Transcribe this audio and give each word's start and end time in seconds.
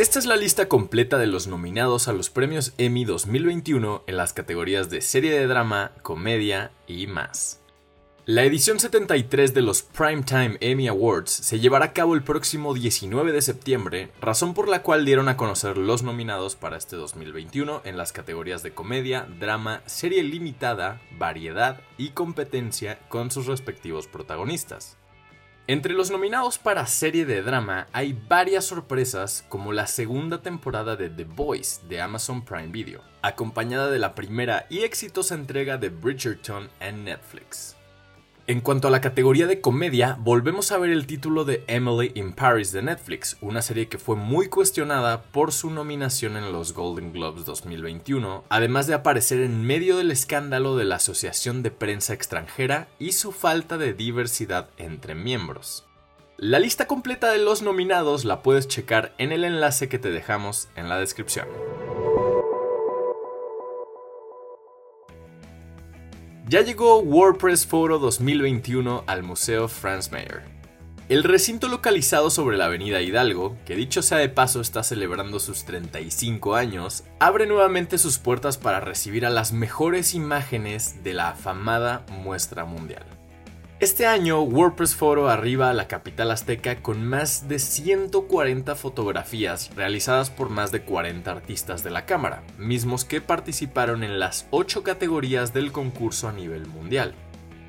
Esta 0.00 0.18
es 0.18 0.24
la 0.24 0.36
lista 0.36 0.66
completa 0.66 1.18
de 1.18 1.26
los 1.26 1.46
nominados 1.46 2.08
a 2.08 2.14
los 2.14 2.30
premios 2.30 2.72
Emmy 2.78 3.04
2021 3.04 4.04
en 4.06 4.16
las 4.16 4.32
categorías 4.32 4.88
de 4.88 5.02
serie 5.02 5.30
de 5.30 5.46
drama, 5.46 5.92
comedia 6.00 6.70
y 6.86 7.06
más. 7.06 7.60
La 8.24 8.44
edición 8.44 8.80
73 8.80 9.52
de 9.52 9.60
los 9.60 9.82
Primetime 9.82 10.56
Emmy 10.60 10.88
Awards 10.88 11.30
se 11.30 11.60
llevará 11.60 11.84
a 11.84 11.92
cabo 11.92 12.14
el 12.14 12.22
próximo 12.22 12.72
19 12.72 13.30
de 13.30 13.42
septiembre, 13.42 14.10
razón 14.22 14.54
por 14.54 14.68
la 14.68 14.82
cual 14.82 15.04
dieron 15.04 15.28
a 15.28 15.36
conocer 15.36 15.76
los 15.76 16.02
nominados 16.02 16.56
para 16.56 16.78
este 16.78 16.96
2021 16.96 17.82
en 17.84 17.98
las 17.98 18.12
categorías 18.12 18.62
de 18.62 18.72
comedia, 18.72 19.28
drama, 19.38 19.82
serie 19.84 20.22
limitada, 20.22 21.02
variedad 21.18 21.78
y 21.98 22.12
competencia 22.12 22.98
con 23.10 23.30
sus 23.30 23.44
respectivos 23.44 24.06
protagonistas. 24.06 24.96
Entre 25.70 25.94
los 25.94 26.10
nominados 26.10 26.58
para 26.58 26.84
serie 26.88 27.24
de 27.24 27.42
drama 27.42 27.86
hay 27.92 28.12
varias 28.28 28.64
sorpresas 28.64 29.44
como 29.48 29.72
la 29.72 29.86
segunda 29.86 30.42
temporada 30.42 30.96
de 30.96 31.08
The 31.08 31.22
Voice 31.22 31.86
de 31.88 32.00
Amazon 32.00 32.44
Prime 32.44 32.72
Video, 32.72 33.02
acompañada 33.22 33.88
de 33.88 34.00
la 34.00 34.16
primera 34.16 34.66
y 34.68 34.80
exitosa 34.80 35.36
entrega 35.36 35.78
de 35.78 35.90
Bridgerton 35.90 36.68
en 36.80 37.04
Netflix. 37.04 37.76
En 38.50 38.62
cuanto 38.62 38.88
a 38.88 38.90
la 38.90 39.00
categoría 39.00 39.46
de 39.46 39.60
comedia, 39.60 40.16
volvemos 40.18 40.72
a 40.72 40.78
ver 40.78 40.90
el 40.90 41.06
título 41.06 41.44
de 41.44 41.62
Emily 41.68 42.10
in 42.16 42.32
Paris 42.32 42.72
de 42.72 42.82
Netflix, 42.82 43.36
una 43.40 43.62
serie 43.62 43.86
que 43.86 43.96
fue 43.96 44.16
muy 44.16 44.48
cuestionada 44.48 45.22
por 45.22 45.52
su 45.52 45.70
nominación 45.70 46.36
en 46.36 46.50
los 46.50 46.74
Golden 46.74 47.12
Globes 47.12 47.44
2021, 47.44 48.42
además 48.48 48.88
de 48.88 48.94
aparecer 48.94 49.40
en 49.42 49.64
medio 49.64 49.96
del 49.96 50.10
escándalo 50.10 50.76
de 50.76 50.84
la 50.84 50.96
Asociación 50.96 51.62
de 51.62 51.70
Prensa 51.70 52.12
Extranjera 52.12 52.88
y 52.98 53.12
su 53.12 53.30
falta 53.30 53.78
de 53.78 53.94
diversidad 53.94 54.70
entre 54.78 55.14
miembros. 55.14 55.86
La 56.36 56.58
lista 56.58 56.88
completa 56.88 57.30
de 57.30 57.38
los 57.38 57.62
nominados 57.62 58.24
la 58.24 58.42
puedes 58.42 58.66
checar 58.66 59.14
en 59.18 59.30
el 59.30 59.44
enlace 59.44 59.88
que 59.88 60.00
te 60.00 60.10
dejamos 60.10 60.66
en 60.74 60.88
la 60.88 60.98
descripción. 60.98 61.46
Ya 66.50 66.62
llegó 66.62 66.98
WordPress 66.98 67.64
Photo 67.64 68.00
2021 68.00 69.04
al 69.06 69.22
Museo 69.22 69.68
Franz 69.68 70.10
Mayer. 70.10 70.42
El 71.08 71.22
recinto 71.22 71.68
localizado 71.68 72.28
sobre 72.28 72.56
la 72.56 72.64
avenida 72.64 73.00
Hidalgo, 73.00 73.56
que 73.64 73.76
dicho 73.76 74.02
sea 74.02 74.18
de 74.18 74.30
paso 74.30 74.60
está 74.60 74.82
celebrando 74.82 75.38
sus 75.38 75.64
35 75.64 76.56
años, 76.56 77.04
abre 77.20 77.46
nuevamente 77.46 77.98
sus 77.98 78.18
puertas 78.18 78.58
para 78.58 78.80
recibir 78.80 79.24
a 79.26 79.30
las 79.30 79.52
mejores 79.52 80.12
imágenes 80.12 81.04
de 81.04 81.14
la 81.14 81.28
afamada 81.28 82.04
muestra 82.08 82.64
mundial. 82.64 83.04
Este 83.80 84.06
año, 84.06 84.42
WordPress 84.42 84.94
Photo 84.94 85.30
arriba 85.30 85.70
a 85.70 85.72
la 85.72 85.88
capital 85.88 86.30
azteca 86.32 86.82
con 86.82 87.02
más 87.02 87.48
de 87.48 87.58
140 87.58 88.76
fotografías 88.76 89.70
realizadas 89.74 90.28
por 90.28 90.50
más 90.50 90.70
de 90.70 90.82
40 90.82 91.30
artistas 91.30 91.82
de 91.82 91.88
la 91.88 92.04
cámara, 92.04 92.42
mismos 92.58 93.06
que 93.06 93.22
participaron 93.22 94.04
en 94.04 94.18
las 94.18 94.46
8 94.50 94.82
categorías 94.82 95.54
del 95.54 95.72
concurso 95.72 96.28
a 96.28 96.32
nivel 96.32 96.66
mundial. 96.66 97.14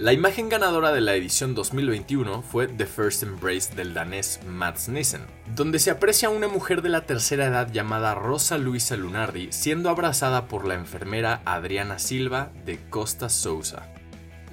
La 0.00 0.12
imagen 0.12 0.48
ganadora 0.48 0.90
de 0.90 1.02
la 1.02 1.14
edición 1.14 1.54
2021 1.54 2.42
fue 2.42 2.66
The 2.66 2.86
First 2.86 3.22
Embrace 3.22 3.72
del 3.76 3.94
danés 3.94 4.40
Mats 4.44 4.88
Nissen, 4.88 5.22
donde 5.54 5.78
se 5.78 5.92
aprecia 5.92 6.26
a 6.26 6.32
una 6.32 6.48
mujer 6.48 6.82
de 6.82 6.88
la 6.88 7.06
tercera 7.06 7.46
edad 7.46 7.70
llamada 7.70 8.16
Rosa 8.16 8.58
Luisa 8.58 8.96
Lunardi 8.96 9.52
siendo 9.52 9.88
abrazada 9.88 10.48
por 10.48 10.66
la 10.66 10.74
enfermera 10.74 11.42
Adriana 11.44 12.00
Silva 12.00 12.50
de 12.66 12.80
Costa 12.90 13.28
Sousa. 13.28 13.88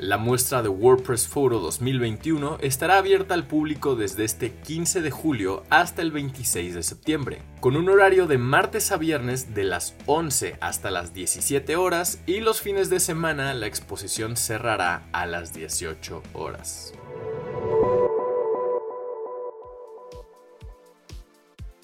La 0.02 0.18
muestra 0.18 0.62
de 0.62 0.70
WordPress 0.70 1.28
Photo 1.28 1.60
2021 1.60 2.60
estará 2.62 3.00
abierta 3.00 3.34
al 3.34 3.46
público 3.46 3.98
desde 3.98 4.24
este 4.24 4.54
15 4.54 5.02
de 5.02 5.12
julio 5.12 5.64
hasta 5.70 6.02
el 6.02 6.14
26 6.14 6.74
de 6.76 6.84
septiembre, 6.84 7.42
con 7.60 7.76
un 7.76 7.90
horario 7.90 8.26
de 8.26 8.38
martes 8.38 8.94
a 8.94 8.98
viernes 8.98 9.54
de 9.54 9.66
las 9.66 9.96
11 10.06 10.56
hasta 10.62 10.90
las 10.90 11.14
17 11.14 11.76
horas 11.76 12.22
y 12.26 12.40
los 12.40 12.62
fines 12.62 12.90
de 12.90 13.02
semana 13.02 13.54
la 13.54 13.68
exposición 13.68 14.38
cerrará 14.38 15.04
a 15.12 15.26
las 15.26 15.54
18 15.54 16.24
horas. 16.32 16.94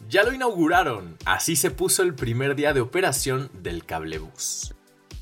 Ya 0.07 0.23
lo 0.23 0.31
inauguraron, 0.31 1.17
así 1.25 1.57
se 1.57 1.69
puso 1.69 2.01
el 2.01 2.15
primer 2.15 2.55
día 2.55 2.71
de 2.71 2.79
operación 2.79 3.49
del 3.61 3.83
cablebus. 3.83 4.74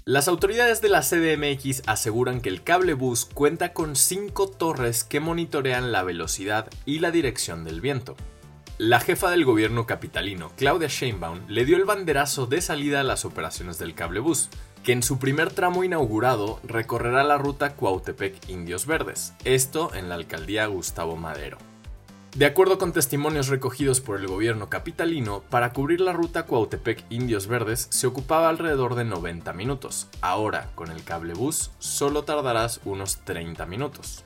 Las 0.05 0.27
autoridades 0.27 0.81
de 0.81 0.89
la 0.89 0.99
CDMX 0.99 1.83
aseguran 1.87 2.41
que 2.41 2.49
el 2.49 2.61
cable 2.61 2.93
bus 2.93 3.23
cuenta 3.23 3.71
con 3.71 3.95
cinco 3.95 4.49
torres 4.49 5.05
que 5.05 5.21
monitorean 5.21 5.93
la 5.93 6.03
velocidad 6.03 6.69
y 6.85 6.99
la 6.99 7.09
dirección 7.09 7.63
del 7.63 7.79
viento. 7.79 8.17
La 8.77 8.99
jefa 8.99 9.31
del 9.31 9.45
gobierno 9.45 9.85
capitalino, 9.85 10.51
Claudia 10.57 10.89
Sheinbaum, 10.89 11.47
le 11.47 11.63
dio 11.63 11.77
el 11.77 11.85
banderazo 11.85 12.47
de 12.47 12.59
salida 12.59 12.99
a 12.99 13.03
las 13.03 13.23
operaciones 13.23 13.79
del 13.79 13.95
cablebús, 13.95 14.49
que 14.83 14.91
en 14.91 15.03
su 15.03 15.19
primer 15.19 15.53
tramo 15.53 15.85
inaugurado 15.85 16.59
recorrerá 16.65 17.23
la 17.23 17.37
ruta 17.37 17.77
Cuautepec 17.77 18.49
Indios 18.49 18.85
Verdes, 18.85 19.33
esto 19.45 19.93
en 19.93 20.09
la 20.09 20.15
alcaldía 20.15 20.65
Gustavo 20.65 21.15
Madero. 21.15 21.72
De 22.35 22.47
acuerdo 22.47 22.79
con 22.79 22.93
testimonios 22.93 23.47
recogidos 23.49 24.01
por 24.01 24.19
el 24.19 24.25
gobierno 24.25 24.67
capitalino, 24.67 25.43
para 25.51 25.71
cubrir 25.71 26.01
la 26.01 26.13
ruta 26.13 26.47
Cuautepec 26.47 27.05
Indios 27.11 27.45
Verdes 27.45 27.85
se 27.91 28.07
ocupaba 28.07 28.49
alrededor 28.49 28.95
de 28.95 29.05
90 29.05 29.53
minutos. 29.53 30.07
Ahora, 30.19 30.71
con 30.73 30.89
el 30.89 31.03
cablebús, 31.03 31.69
solo 31.77 32.23
tardarás 32.23 32.81
unos 32.85 33.23
30 33.23 33.67
minutos. 33.67 34.23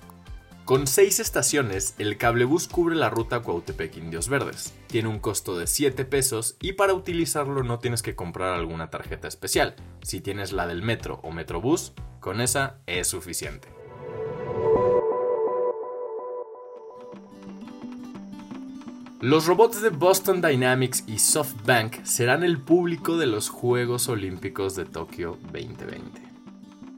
Con 0.63 0.87
6 0.87 1.19
estaciones, 1.19 1.95
el 1.97 2.17
cablebús 2.17 2.69
cubre 2.69 2.95
la 2.95 3.09
ruta 3.09 3.41
Cuautepec 3.41 3.97
Indios 3.97 4.29
Verdes. 4.29 4.73
Tiene 4.87 5.09
un 5.09 5.19
costo 5.19 5.57
de 5.57 5.67
7 5.67 6.05
pesos 6.05 6.55
y 6.61 6.73
para 6.73 6.93
utilizarlo 6.93 7.63
no 7.63 7.79
tienes 7.79 8.03
que 8.03 8.15
comprar 8.15 8.53
alguna 8.53 8.89
tarjeta 8.89 9.27
especial. 9.27 9.75
Si 10.01 10.21
tienes 10.21 10.53
la 10.53 10.65
del 10.65 10.81
metro 10.81 11.19
o 11.23 11.31
metrobús, 11.31 11.91
con 12.21 12.39
esa 12.39 12.77
es 12.85 13.09
suficiente. 13.09 13.76
Los 19.27 19.45
robots 19.45 19.81
de 19.81 19.89
Boston 19.89 20.41
Dynamics 20.41 21.03
y 21.05 21.19
SoftBank 21.19 22.05
serán 22.05 22.45
el 22.45 22.61
público 22.61 23.17
de 23.17 23.27
los 23.27 23.49
Juegos 23.49 24.07
Olímpicos 24.07 24.77
de 24.77 24.85
Tokio 24.85 25.37
2020. 25.51 26.21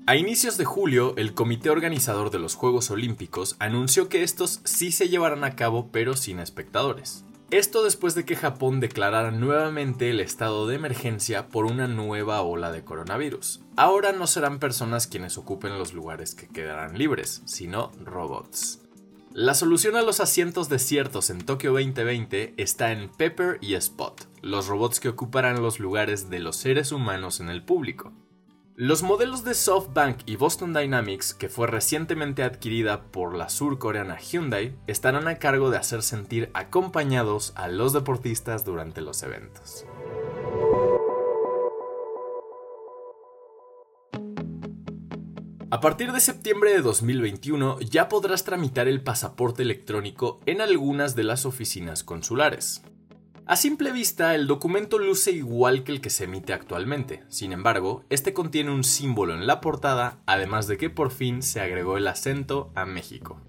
A 0.06 0.16
inicios 0.16 0.56
de 0.56 0.64
julio, 0.64 1.16
el 1.18 1.34
comité 1.34 1.72
organizador 1.72 2.30
de 2.30 2.38
los 2.38 2.54
Juegos 2.54 2.92
Olímpicos 2.92 3.56
anunció 3.58 4.10
que 4.10 4.22
estos 4.22 4.62
sí 4.64 4.92
se 4.92 5.10
llevarán 5.10 5.44
a 5.44 5.56
cabo 5.56 5.90
pero 5.92 6.16
sin 6.16 6.38
espectadores. 6.38 7.26
Esto 7.50 7.84
después 7.84 8.14
de 8.14 8.26
que 8.26 8.36
Japón 8.36 8.80
declarara 8.80 9.32
nuevamente 9.32 10.12
el 10.12 10.20
estado 10.20 10.68
de 10.68 10.76
emergencia 10.76 11.48
por 11.48 11.66
una 11.66 11.88
nueva 11.88 12.44
ola 12.44 12.72
de 12.72 12.84
coronavirus. 12.84 13.62
Ahora 13.76 14.12
no 14.12 14.28
serán 14.28 14.60
personas 14.60 15.08
quienes 15.08 15.40
ocupen 15.40 15.80
los 15.80 15.96
lugares 15.96 16.36
que 16.36 16.48
quedarán 16.48 16.96
libres, 16.96 17.42
sino 17.46 17.92
robots. 18.06 18.82
La 19.34 19.54
solución 19.54 19.96
a 19.96 20.02
los 20.02 20.22
asientos 20.22 20.70
desiertos 20.70 21.30
en 21.30 21.46
Tokio 21.46 21.72
2020 21.74 22.56
está 22.58 22.92
en 22.92 23.10
Pepper 23.10 23.60
y 23.62 23.76
Spot, 23.76 24.20
los 24.42 24.66
robots 24.66 25.00
que 25.00 25.10
ocuparán 25.10 25.62
los 25.62 25.80
lugares 25.80 26.32
de 26.32 26.40
los 26.40 26.56
seres 26.56 26.92
humanos 26.92 27.40
en 27.40 27.50
el 27.50 27.64
público. 27.64 28.12
Los 28.76 29.04
modelos 29.04 29.44
de 29.44 29.54
SoftBank 29.54 30.22
y 30.26 30.36
Boston 30.36 30.74
Dynamics, 30.74 31.36
que 31.36 31.48
fue 31.48 31.68
recientemente 31.68 32.42
adquirida 32.42 33.04
por 33.12 33.36
la 33.36 33.50
surcoreana 33.50 34.18
Hyundai, 34.18 34.76
estarán 34.88 35.28
a 35.28 35.36
cargo 35.36 35.70
de 35.70 35.78
hacer 35.78 36.02
sentir 36.02 36.50
acompañados 36.56 37.54
a 37.56 37.68
los 37.68 37.94
deportistas 37.94 38.66
durante 38.66 39.02
los 39.02 39.22
eventos. 39.22 39.86
A 45.72 45.81
partir 45.81 46.12
de 46.12 46.19
septiembre 46.19 46.72
de 46.72 46.81
2021 46.81 47.80
ya 47.81 48.09
podrás 48.09 48.44
tramitar 48.44 48.88
el 48.88 49.03
pasaporte 49.03 49.62
electrónico 49.62 50.39
en 50.48 50.62
algunas 50.62 51.16
de 51.16 51.24
las 51.24 51.45
oficinas 51.45 52.04
consulares. 52.04 52.81
A 53.45 53.56
simple 53.56 53.92
vista, 53.92 54.33
el 54.33 54.48
documento 54.48 54.98
luce 54.98 55.31
igual 55.31 55.83
que 55.83 55.92
el 55.92 56.01
que 56.01 56.10
se 56.10 56.24
emite 56.24 56.54
actualmente, 56.54 57.24
sin 57.30 57.51
embargo, 57.51 58.04
este 58.10 58.33
contiene 58.33 58.71
un 58.71 58.83
símbolo 58.83 59.36
en 59.36 59.45
la 59.45 59.62
portada, 59.62 60.18
además 60.25 60.66
de 60.66 60.77
que 60.77 60.89
por 60.89 61.12
fin 61.12 61.44
se 61.44 61.62
agregó 61.62 61.98
el 61.98 62.07
acento 62.07 62.72
a 62.74 62.86
México. 62.86 63.39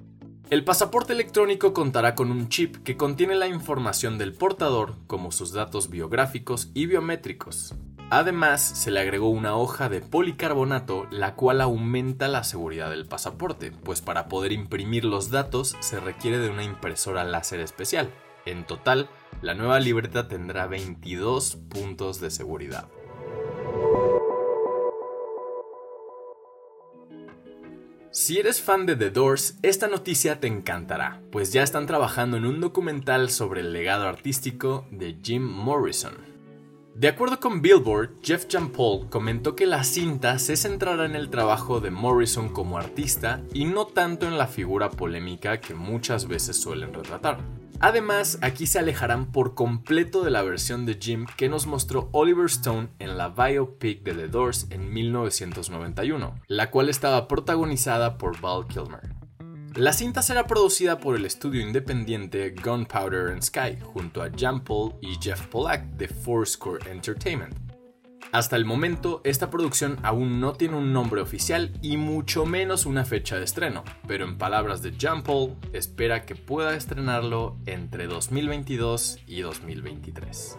El 0.50 0.62
pasaporte 0.62 1.14
electrónico 1.14 1.72
contará 1.72 2.14
con 2.14 2.30
un 2.30 2.50
chip 2.50 2.76
que 2.84 2.98
contiene 2.98 3.34
la 3.34 3.48
información 3.48 4.18
del 4.18 4.34
portador, 4.34 4.96
como 5.06 5.32
sus 5.32 5.52
datos 5.52 5.88
biográficos 5.88 6.70
y 6.74 6.84
biométricos. 6.84 7.74
Además, 8.12 8.60
se 8.60 8.90
le 8.90 8.98
agregó 8.98 9.30
una 9.30 9.54
hoja 9.54 9.88
de 9.88 10.00
policarbonato, 10.00 11.06
la 11.12 11.36
cual 11.36 11.60
aumenta 11.60 12.26
la 12.26 12.42
seguridad 12.42 12.90
del 12.90 13.06
pasaporte, 13.06 13.70
pues 13.70 14.00
para 14.00 14.26
poder 14.26 14.50
imprimir 14.50 15.04
los 15.04 15.30
datos 15.30 15.76
se 15.78 16.00
requiere 16.00 16.38
de 16.38 16.50
una 16.50 16.64
impresora 16.64 17.22
láser 17.22 17.60
especial. 17.60 18.10
En 18.46 18.64
total, 18.64 19.08
la 19.42 19.54
nueva 19.54 19.78
libreta 19.78 20.26
tendrá 20.26 20.66
22 20.66 21.56
puntos 21.68 22.20
de 22.20 22.32
seguridad. 22.32 22.88
Si 28.10 28.40
eres 28.40 28.60
fan 28.60 28.86
de 28.86 28.96
The 28.96 29.10
Doors, 29.10 29.56
esta 29.62 29.86
noticia 29.86 30.40
te 30.40 30.48
encantará, 30.48 31.22
pues 31.30 31.52
ya 31.52 31.62
están 31.62 31.86
trabajando 31.86 32.38
en 32.38 32.44
un 32.44 32.60
documental 32.60 33.30
sobre 33.30 33.60
el 33.60 33.72
legado 33.72 34.08
artístico 34.08 34.84
de 34.90 35.16
Jim 35.22 35.44
Morrison. 35.44 36.29
De 36.94 37.08
acuerdo 37.08 37.40
con 37.40 37.62
Billboard, 37.62 38.16
Jeff 38.22 38.46
Jan 38.50 38.70
Paul 38.70 39.08
comentó 39.08 39.56
que 39.56 39.66
la 39.66 39.84
cinta 39.84 40.38
se 40.38 40.56
centrará 40.56 41.06
en 41.06 41.16
el 41.16 41.30
trabajo 41.30 41.80
de 41.80 41.90
Morrison 41.90 42.48
como 42.50 42.76
artista 42.76 43.42
y 43.54 43.64
no 43.64 43.86
tanto 43.86 44.26
en 44.26 44.36
la 44.36 44.46
figura 44.46 44.90
polémica 44.90 45.60
que 45.60 45.74
muchas 45.74 46.28
veces 46.28 46.60
suelen 46.60 46.92
retratar. 46.92 47.38
Además, 47.82 48.38
aquí 48.42 48.66
se 48.66 48.78
alejarán 48.78 49.32
por 49.32 49.54
completo 49.54 50.22
de 50.22 50.30
la 50.30 50.42
versión 50.42 50.84
de 50.84 50.98
Jim 51.00 51.24
que 51.38 51.48
nos 51.48 51.66
mostró 51.66 52.10
Oliver 52.12 52.44
Stone 52.46 52.90
en 52.98 53.16
la 53.16 53.30
biopic 53.30 54.02
de 54.02 54.12
The 54.12 54.28
Doors 54.28 54.66
en 54.68 54.92
1991, 54.92 56.34
la 56.46 56.70
cual 56.70 56.90
estaba 56.90 57.26
protagonizada 57.26 58.18
por 58.18 58.38
Val 58.42 58.66
Kilmer. 58.66 59.19
La 59.76 59.92
cinta 59.92 60.20
será 60.20 60.48
producida 60.48 60.98
por 60.98 61.14
el 61.14 61.24
estudio 61.24 61.60
independiente 61.60 62.50
Gunpowder 62.50 63.30
and 63.30 63.42
Sky, 63.42 63.78
junto 63.80 64.20
a 64.20 64.28
Jan 64.36 64.64
Paul 64.64 64.94
y 65.00 65.14
Jeff 65.20 65.46
Pollack 65.46 65.84
de 65.92 66.08
Fourscore 66.08 66.90
Entertainment. 66.90 67.54
Hasta 68.32 68.56
el 68.56 68.64
momento, 68.64 69.20
esta 69.24 69.48
producción 69.48 69.98
aún 70.02 70.40
no 70.40 70.54
tiene 70.54 70.76
un 70.76 70.92
nombre 70.92 71.20
oficial 71.20 71.72
y 71.82 71.96
mucho 71.96 72.46
menos 72.46 72.84
una 72.84 73.04
fecha 73.04 73.36
de 73.36 73.44
estreno, 73.44 73.84
pero 74.08 74.24
en 74.24 74.38
palabras 74.38 74.82
de 74.82 74.90
Jean 74.96 75.22
Paul, 75.22 75.56
espera 75.72 76.26
que 76.26 76.34
pueda 76.34 76.74
estrenarlo 76.74 77.56
entre 77.66 78.08
2022 78.08 79.18
y 79.26 79.40
2023. 79.40 80.58